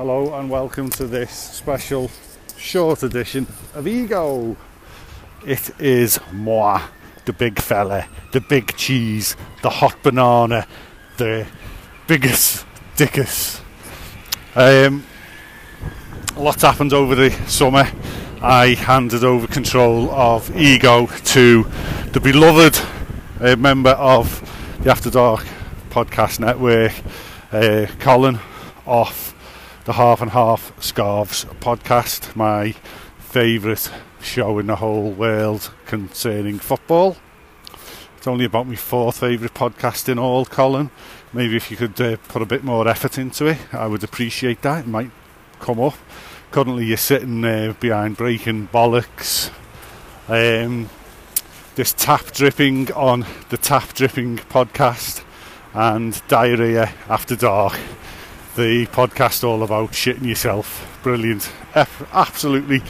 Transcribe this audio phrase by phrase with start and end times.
[0.00, 2.10] hello, and welcome to this special
[2.56, 4.56] short edition of Ego.
[5.46, 6.80] It is moi,
[7.26, 10.66] the big fella, the big cheese, the hot banana,
[11.18, 11.46] the
[12.06, 12.64] biggest
[12.96, 13.60] dickus.
[14.54, 15.04] Um,
[16.34, 17.86] a lot's happened over the summer.
[18.40, 21.64] I handed over control of Ego to
[22.12, 22.80] the beloved
[23.38, 25.44] uh, member of the After Dark
[25.90, 26.92] podcast network,
[27.52, 28.38] uh, Colin,
[28.86, 29.34] off
[29.84, 32.72] the Half and Half Scarves podcast, my
[33.18, 37.16] favourite show in the whole world concerning football.
[38.18, 40.90] It's only about my fourth favourite podcast in all, Colin.
[41.32, 44.60] Maybe if you could uh, put a bit more effort into it, I would appreciate
[44.62, 44.84] that.
[44.84, 45.10] It might
[45.60, 45.94] come up.
[46.50, 49.50] Currently, you're sitting uh, behind breaking bollocks.
[50.28, 50.90] Um,
[51.76, 55.24] this tap dripping on the tap dripping podcast
[55.72, 57.78] and diarrhea after dark
[58.60, 61.00] the podcast all about shitting yourself.
[61.02, 61.50] Brilliant.
[62.12, 62.82] Absolutely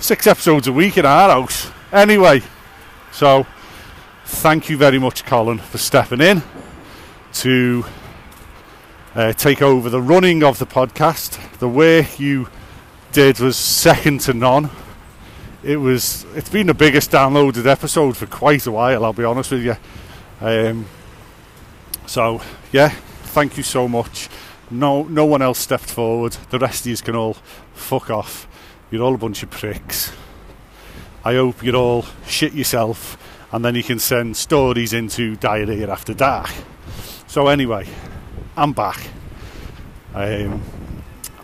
[0.00, 1.70] six episodes a week in our house.
[1.92, 2.42] Anyway
[3.12, 3.46] so
[4.24, 6.42] thank you very much colin for stepping in
[7.34, 7.84] to
[9.14, 11.38] uh, take over the running of the podcast.
[11.58, 12.48] The work you
[13.12, 14.70] did was second to none.
[15.62, 19.52] It was it's been the biggest downloaded episode for quite a while I'll be honest
[19.52, 19.76] with you.
[20.40, 20.86] Um,
[22.06, 22.42] so
[22.72, 24.28] yeah thank you so much
[24.72, 27.36] no no one else stepped forward the rest of you can all
[27.74, 28.48] fuck off
[28.90, 30.12] you're all a bunch of pricks
[31.24, 33.16] I hope you're all shit yourself
[33.52, 36.50] and then you can send stories into diarrhea after dark
[37.26, 37.86] so anyway
[38.56, 39.08] I'm back
[40.14, 40.62] um,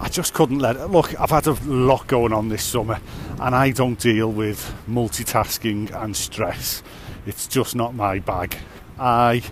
[0.00, 0.86] I just couldn't let it.
[0.86, 3.00] Look, I've had a lot going on this summer,
[3.40, 6.82] and I don't deal with multitasking and stress.
[7.26, 8.56] It's just not my bag.
[8.98, 9.42] I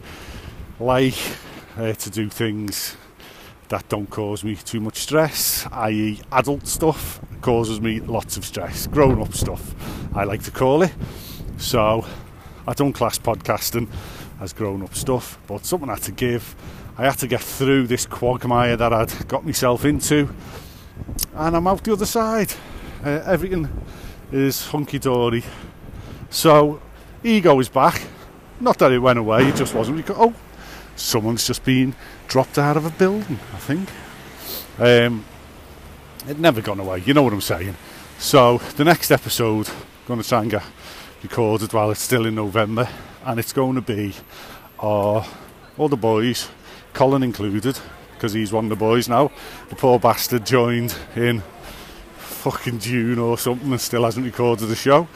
[0.79, 1.19] like
[1.77, 2.97] uh, to do things
[3.69, 8.87] that don't cause me too much stress, i.e., adult stuff causes me lots of stress.
[8.87, 9.75] Grown up stuff,
[10.15, 10.93] I like to call it.
[11.59, 12.07] So,
[12.67, 13.89] I don't class podcasting
[14.41, 16.55] as grown up stuff, but something I had to give
[16.99, 20.35] I had to get through this quagmire that I'd got myself into,
[21.35, 22.55] and I'm out the other side.
[23.05, 23.69] Uh, everything
[24.33, 25.45] is hunky dory.
[26.31, 26.81] So,
[27.23, 28.01] ego is back.
[28.61, 30.09] Not that it went away, it just wasn't.
[30.09, 30.35] Oh,
[30.97, 31.95] someone's just been
[32.29, 33.89] dropped out of a building, I think.
[34.79, 35.25] Um,
[36.29, 37.77] it never gone away, you know what I'm saying.
[38.19, 40.65] So, the next episode, I'm going to try and get
[41.23, 42.89] recorded while it's still in November,
[43.25, 44.15] and it's going to be
[44.81, 45.25] uh,
[45.79, 46.49] all the boys
[46.97, 47.79] Colin included,
[48.15, 49.31] because he's one of the boys now.
[49.69, 51.43] The poor bastard joined in
[52.17, 55.07] fucking June or something and still hasn't recorded the show.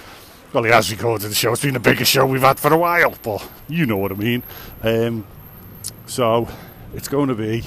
[0.52, 1.52] Well, he has recorded the show.
[1.52, 4.14] It's been the biggest show we've had for a while, but you know what I
[4.16, 4.42] mean.
[4.82, 5.24] Um,
[6.10, 6.48] so
[6.93, 7.62] it's going to be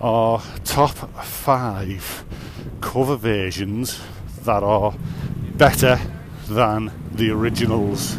[0.00, 0.92] our top
[1.24, 2.24] five
[2.80, 4.00] cover versions
[4.44, 4.94] that are
[5.56, 5.98] better
[6.46, 8.16] than the originals.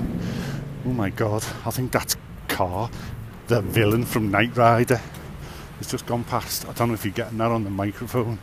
[0.86, 2.18] Oh my god, I think that's
[2.50, 2.90] KARR,
[3.48, 5.00] the villain from Knight Rider.
[5.78, 6.68] He's just gone past.
[6.68, 8.40] I don't know if you're getting that on the microphone,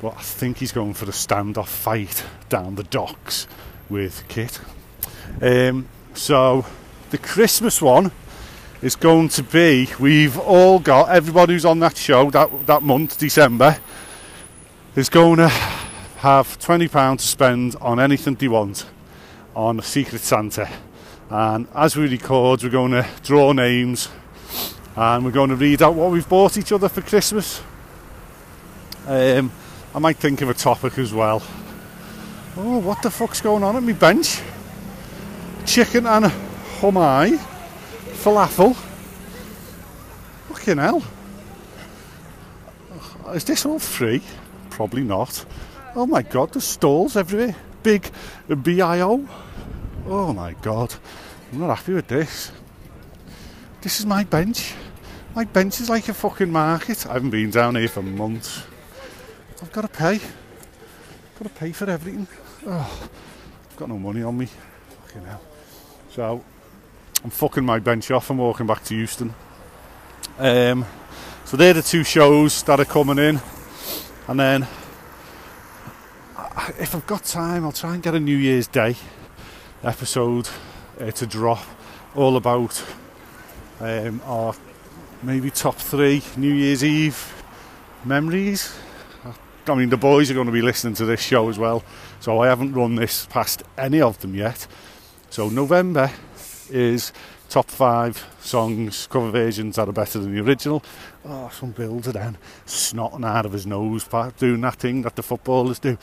[0.00, 3.46] but I think he's going for a standoff fight down the docks
[3.90, 4.60] with KITT.
[5.42, 6.64] Um, so
[7.10, 8.12] the Christmas one
[8.82, 9.88] is going to be.
[9.98, 13.78] We've all got everybody who's on that show that that month, December,
[14.94, 18.86] is going to have twenty pounds to spend on anything they want
[19.54, 20.68] on Secret Santa.
[21.30, 24.08] And as we record, we're going to draw names
[24.96, 27.60] and we're going to read out what we've bought each other for Christmas.
[29.06, 29.52] Um,
[29.94, 31.42] I might think of a topic as well.
[32.56, 34.40] Oh, what the fuck's going on at my bench?
[35.66, 36.24] Chicken and
[36.80, 37.38] humai,
[38.18, 38.74] falafel.
[40.48, 41.02] Fucking hell.
[43.34, 44.22] Is this all free?
[44.70, 45.44] Probably not.
[45.94, 47.54] Oh my god, there's stalls everywhere.
[47.82, 48.10] Big
[48.62, 49.26] BIO.
[50.06, 50.94] Oh my god.
[51.52, 52.50] I'm not happy with this.
[53.80, 54.74] This is my bench.
[55.34, 57.06] My bench is like a fucking market.
[57.06, 58.64] I haven't been down here for months.
[59.62, 60.18] I've got to pay.
[60.18, 62.26] Got to pay for everything.
[62.66, 63.08] Oh,
[63.70, 64.48] I've got no money on me.
[65.06, 65.42] Fucking hell.
[66.10, 66.44] So
[67.24, 69.34] I'm fucking my bench off and walking back to Euston.
[70.38, 70.86] Um,
[71.44, 73.40] so they're the two shows that are coming in,
[74.28, 74.62] and then
[76.78, 78.94] if I've got time, I'll try and get a New Year's Day
[79.82, 80.48] episode
[81.00, 81.64] uh, to drop,
[82.14, 82.84] all about
[83.80, 84.54] um, our
[85.22, 87.42] maybe top three New Year's Eve
[88.04, 88.76] memories.
[89.66, 91.82] I mean, the boys are going to be listening to this show as well,
[92.20, 94.66] so I haven't run this past any of them yet.
[95.30, 96.10] So, November
[96.70, 97.12] is
[97.48, 100.82] top five songs, cover versions that are better than the original.
[101.24, 105.78] Oh, some builder then snotting out of his nose, doing that thing that the footballers
[105.78, 105.98] do.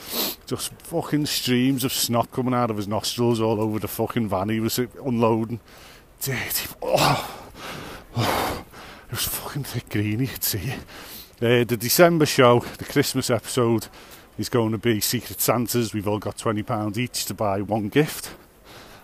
[0.46, 4.48] Just fucking streams of snot coming out of his nostrils all over the fucking van
[4.48, 5.60] he was unloading.
[6.20, 6.68] Dirty.
[6.82, 7.48] Oh,
[8.16, 8.64] oh,
[9.06, 10.80] it was fucking thick green, you could see it.
[11.38, 13.88] Uh, the December show, the Christmas episode,
[14.38, 15.92] is going to be Secret Santas.
[15.92, 18.30] We've all got £20 each to buy one gift.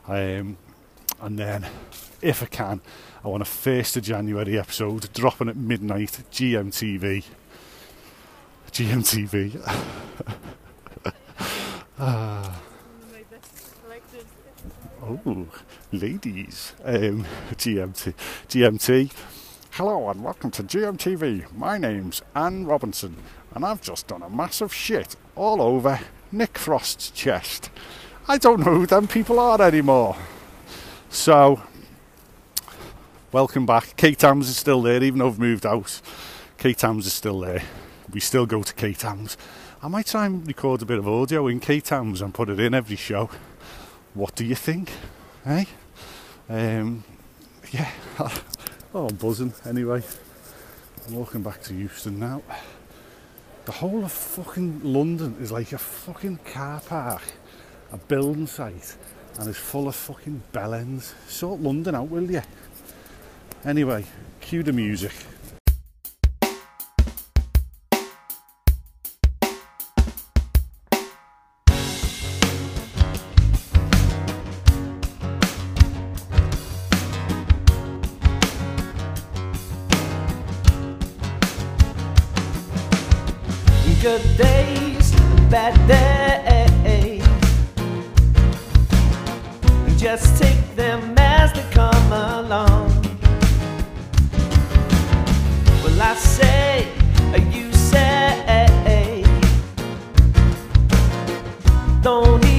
[0.09, 0.56] Um,
[1.23, 1.67] and then,
[2.21, 2.81] if I can,
[3.25, 7.25] I want a 1st of January episode dropping at midnight, GMTV.
[8.73, 9.63] GMTV.
[11.99, 12.61] ah.
[15.05, 15.49] Oh,
[15.91, 16.75] ladies.
[16.85, 17.27] Um,
[17.57, 18.15] GMT.
[18.49, 19.13] GMT.
[19.73, 21.53] Hello and welcome to GMTV.
[21.53, 23.17] My name's Anne Robinson
[23.53, 25.99] and I've just done a massive shit all over
[26.31, 27.69] Nick Frost's chest.
[28.29, 30.17] I don't know who them people are anymore.
[31.12, 31.61] So,
[33.32, 33.97] welcome back.
[33.99, 36.00] Kate Tams is still there, even though I've moved out.
[36.56, 37.62] Kate Tams is still there.
[38.11, 39.37] We still go to Kate Tams.
[39.82, 42.59] I might try and record a bit of audio in Kate Tams and put it
[42.59, 43.29] in every show.
[44.14, 44.91] What do you think?
[45.44, 45.67] Hey?
[46.49, 47.05] Um,
[47.73, 47.91] yeah.
[48.94, 50.03] oh, I'm buzzing anyway.
[51.06, 52.43] I'm walking back to Euston now.
[53.67, 57.23] The whole of fucking London is like a fucking car park,
[57.93, 58.97] a building site,
[59.38, 61.14] and is full of fucking bellends.
[61.29, 62.43] Sort London out, will you?
[63.64, 64.05] Anyway,
[64.40, 65.12] cue the music.
[84.02, 85.12] good days,
[85.49, 86.72] bad days.
[90.02, 92.88] Just take them as they come along.
[95.84, 96.88] Well, I say,
[97.52, 99.22] you say,
[102.02, 102.51] don't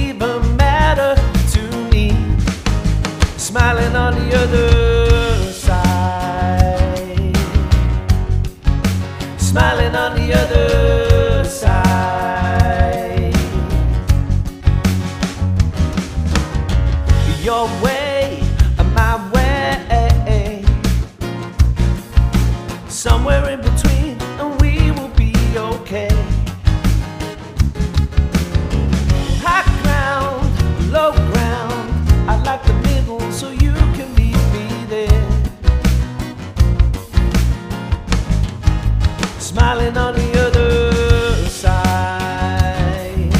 [39.54, 43.32] Smiling on the other side,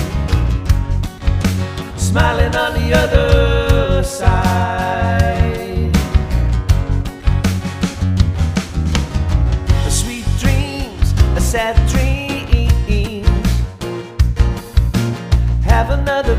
[1.96, 5.90] smiling on the other side.
[9.90, 13.50] Sweet dreams, a sad dreams.
[15.64, 16.37] Have another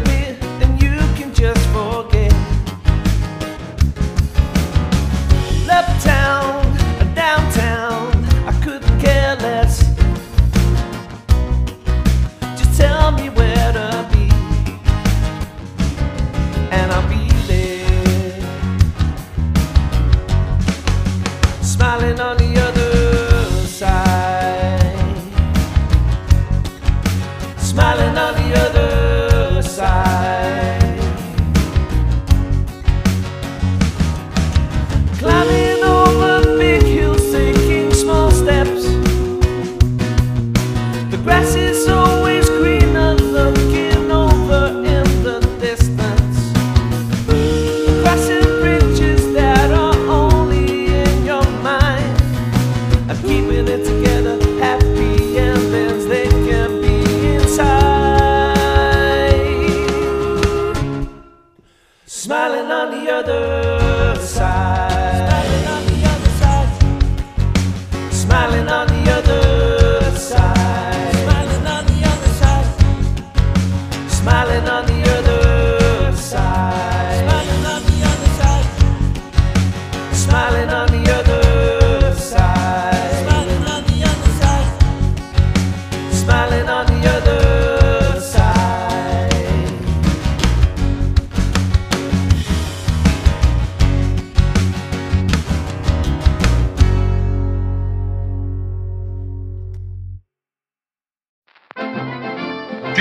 [62.35, 64.84] Smiling on the other side.